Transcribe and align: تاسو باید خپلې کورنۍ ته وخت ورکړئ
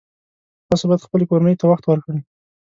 تاسو 0.67 0.83
باید 0.89 1.05
خپلې 1.07 1.25
کورنۍ 1.29 1.55
ته 1.59 1.65
وخت 1.67 1.83
ورکړئ 1.87 2.19